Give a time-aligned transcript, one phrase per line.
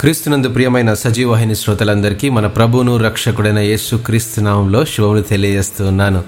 [0.00, 6.24] క్రీస్తునందు ప్రియమైన సజీవవాహిని శ్రోతలందరికీ మన ప్రభువును రక్షకుడైన యేసు క్రీస్తు నామంలో శుభములు తెలియజేస్తున్నాను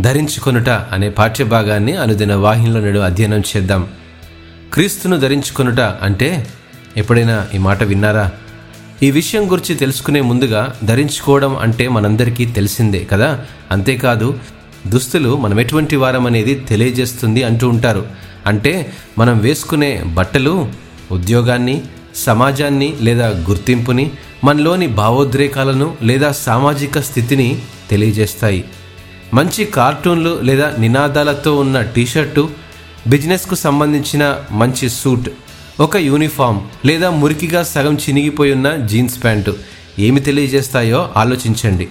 [0.00, 3.88] ధరించుకొనుట అనే పాఠ్యభాగాన్ని అనుదిన వాహినిలో నేడు అధ్యయనం చేద్దాం.
[4.72, 6.46] క్రీస్తును ధరించుకొనుట అంటే
[6.96, 8.30] ఎప్పుడైనా ఈ మాట విన్నారా?
[9.02, 13.44] ఈ విషయం గురించి తెలుసుకునే ముందుగా ధరించుకోవడం అంటే మనందరికీ తెలిసిందే కదా?
[13.70, 14.38] అంతేకాదు
[14.86, 18.06] దుస్తులు మనం ఎటువంటి వారం అనేది తెలియజేస్తుంది అంటూ ఉంటారు.
[18.46, 20.68] అంటే మనం వేసుకునే బట్టలు
[21.12, 21.82] ఉద్యోగాన్ని
[22.16, 24.10] సమాజాన్ని లేదా గుర్తింపుని
[24.44, 28.64] మనలోని భావోద్రేకాలను లేదా సామాజిక స్థితిని తెలియజేస్తాయి.
[29.34, 32.50] మంచి కార్టూన్లు లేదా నినాదాలతో ఉన్న టీషర్టు
[33.06, 35.28] బిజినెస్కు సంబంధించిన మంచి సూట్
[35.80, 39.54] ఒక యూనిఫామ్ లేదా మురికిగా సగం చినిగిపోయి ఉన్న జీన్స్ ప్యాంటు
[39.98, 41.88] ఏమి తెలియజేస్తాయో ఆలోచించండి.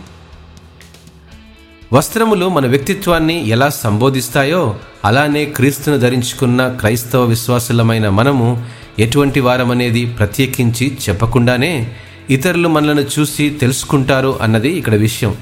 [1.94, 8.66] వస్త్రములు మన వ్యక్తిత్వాన్ని ఎలా సంబోధిస్తాయో అలానే క్రీస్తును ధరించుకున్న క్రైస్తవ విశ్వాసులమైన మనము
[9.00, 11.96] ఎటువంటి వారమనేది ప్రత్యేకించి చెప్పకుండానే
[12.30, 15.36] ఇతరులు మనలను చూసి తెలుసుకుంటారు అన్నది ఇక్కడ విషయం.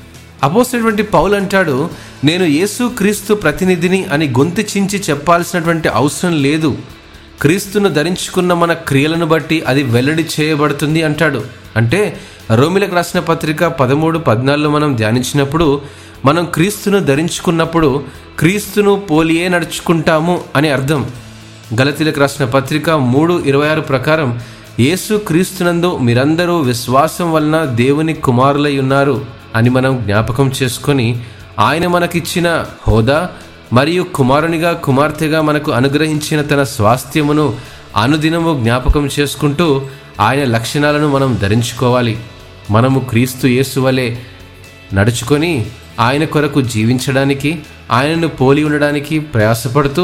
[0.43, 1.89] అపోసినటువంటి పౌలు అంటాడు
[2.23, 6.77] నేను యేసు క్రీస్తు ప్రతినిధిని అని గొంతు చించి చెప్పాల్సినటువంటి అవసరం లేదు.
[7.41, 11.43] క్రీస్తును ధరించుకున్న మన క్రియలను బట్టి అది వెల్లడి చేయబడుతుంది అంటాడు.
[11.75, 12.19] అంటే
[12.55, 15.81] రోమిలకు రాసిన పత్రిక పదమూడు పద్నాలుగులో మనం ధ్యానించినప్పుడు
[16.25, 18.03] మనం క్రీస్తును ధరించుకున్నప్పుడు
[18.39, 21.09] క్రీస్తును పోలియే నడుచుకుంటాము అని అర్థం.
[21.73, 24.29] గలతీలకు రాసిన పత్రిక మూడు ఇరవై ఆరు ప్రకారం
[24.79, 29.15] యేసు క్రీస్తునందు మీరందరూ విశ్వాసం వలన దేవుని కుమారులై ఉన్నారు
[29.55, 31.07] అని మనం జ్ఞాపకం చేసుకొని
[31.59, 33.19] ఆయన మనకిచ్చిన హోదా
[33.73, 37.45] మరియు కుమారునిగా కుమార్తెగా మనకు అనుగ్రహించిన తన స్వాస్థ్యమును
[37.95, 39.67] అనుదినము జ్ఞాపకం చేసుకుంటూ
[40.19, 42.17] ఆయన లక్షణాలను మనం ధరించుకోవాలి.
[42.71, 44.07] మనము క్రీస్తు యేసు వలె
[44.93, 45.53] నడుచుకొని
[45.99, 47.51] ఆయన కొరకు జీవించడానికి
[47.91, 50.03] ఆయనను పోలి ఉండడానికి ప్రయాసపడుతూ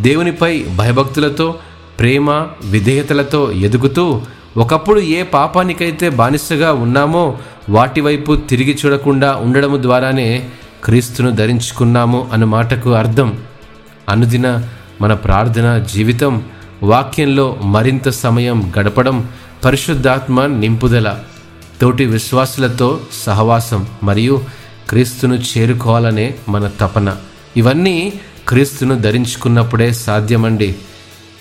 [0.00, 1.54] దేవునిపై భయభక్తులతో
[1.98, 4.22] ప్రేమ విధేయతలతో ఎదుగుతూ
[4.56, 10.48] ఒకప్పుడు ఏ పాపానికైతే బానిసగా ఉన్నామో వాటి వైపు తిరిగి చూడకుండా ఉండడం ద్వారానే
[10.84, 13.38] క్రీస్తును ధరించుకున్నాము అన్న మాటకు అర్థం.
[14.08, 14.64] అనుదిన
[15.00, 16.42] మన ప్రార్థన జీవితం
[16.82, 19.28] వాక్యంలో మరింత సమయం గడపడం
[19.64, 21.18] పరిశుద్ధాత్మ నింపుదల
[21.80, 24.40] తోటి విశ్వాసులతో సహవాసం మరియు
[24.88, 27.16] క్రీస్తును చేరుకోవాలనే మన తపన.
[27.56, 28.12] ఇవన్నీ
[28.50, 30.74] క్రీస్తును ధరించుకున్నప్పుడే సాధ్యమండి.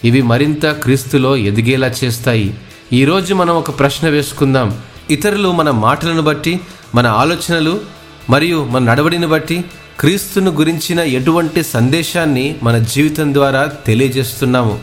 [0.03, 2.55] ఇవి మరింత క్రీస్తులో ఎదిగేలా చేస్తాయి.
[2.93, 4.77] ఈరోజు మనం ఒక ప్రశ్న వేసుకుందాం.
[5.09, 6.59] ఇతరులు మన మాటలను బట్టి
[6.95, 7.81] మన ఆలోచనలు
[8.29, 9.65] మరియు మన నడవడిని బట్టి
[9.99, 14.79] క్రీస్తును గురించిన ఎటువంటి సందేశాన్ని మన జీవితం ద్వారా తెలియజేస్తున్నాము.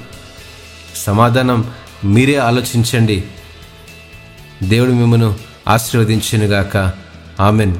[0.97, 1.71] సమాధానం
[2.05, 3.25] మీరే ఆలోచించండి.
[4.63, 5.37] దేవుడు మిమ్మను
[5.69, 6.93] ఆశీర్వదించినగాక.
[7.41, 7.75] ఆమెన్.